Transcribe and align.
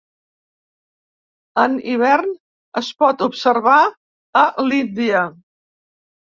En 1.65 1.75
hivern 1.91 2.33
es 2.83 2.91
pot 3.03 3.23
observar 3.29 3.79
a 4.45 4.47
l'Índia. 4.69 5.25